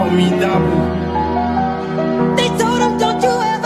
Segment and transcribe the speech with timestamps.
[0.00, 0.88] Formidables.
[2.36, 3.59] They told him, don't you ever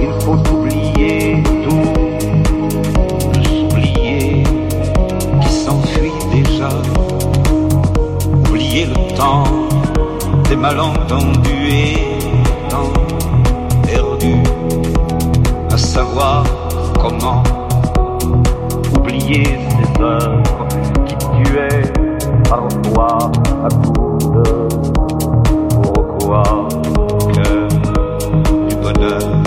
[0.00, 1.92] Il faut oublier tout,
[3.64, 4.42] oublier
[5.42, 6.70] qui s'enfuit déjà.
[8.48, 9.44] Oublier le temps
[10.48, 11.98] des malentendus et
[12.70, 12.92] temps
[13.82, 14.42] perdus
[15.70, 16.44] à savoir
[16.98, 17.42] comment
[18.96, 20.42] oublier ces heures
[21.04, 21.92] qui tuaient
[22.48, 23.30] parfois
[23.64, 24.68] à coup de
[25.82, 26.67] pourquoi
[29.08, 29.37] love.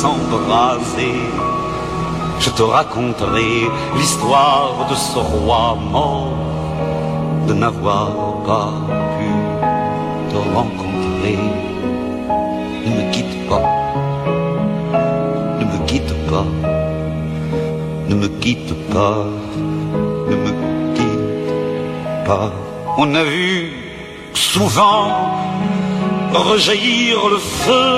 [0.00, 1.20] S'embraser.
[2.44, 3.52] Je te raconterai
[3.98, 6.36] l'histoire de ce roi mort,
[7.48, 8.10] de n'avoir
[8.48, 8.72] pas
[9.14, 9.30] pu
[10.30, 11.38] te rencontrer.
[12.84, 13.66] Ne me quitte pas,
[15.60, 16.48] ne me quitte pas,
[18.08, 19.18] ne me quitte pas,
[20.30, 20.52] ne me
[20.96, 22.50] quitte pas.
[22.98, 23.72] On a vu
[24.34, 25.08] souvent
[26.32, 27.96] rejaillir le feu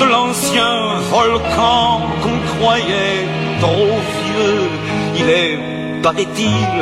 [0.00, 3.26] de l'ancien volcan qu'on croyait
[3.60, 4.62] trop vieux.
[5.18, 5.58] Il est,
[6.02, 6.74] paraît-il,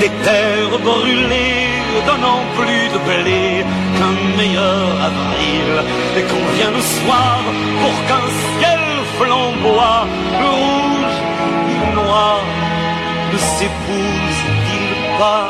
[0.00, 1.68] des terres brûlées,
[2.06, 3.64] donnant plus de blé
[3.96, 5.68] qu'un meilleur avril.
[6.18, 7.38] Et qu'on vient le soir
[7.80, 8.26] pour qu'un
[8.58, 8.82] ciel
[9.18, 10.06] flamboie,
[10.40, 11.18] le rouge
[11.70, 12.38] et le noir
[13.32, 15.48] ne s'épousent-ils pas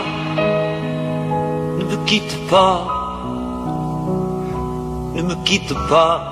[1.78, 3.02] Ne me quitte pas
[5.14, 6.31] ne me quitte pas,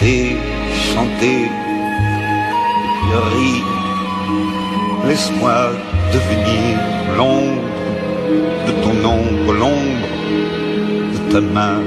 [0.00, 1.48] chanter
[3.34, 3.64] rire.
[5.06, 5.72] Laisse-moi
[6.12, 6.78] devenir
[7.16, 7.62] l'ombre
[8.66, 10.08] de ton ombre, l'ombre
[11.12, 11.80] de ta main,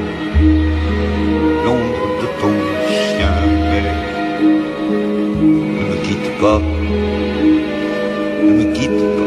[1.65, 2.53] l'ombre de ton
[2.89, 3.35] chien.
[3.69, 3.83] Mais
[5.41, 6.59] ne me quitte pas,
[8.43, 9.20] ne me quitte pas.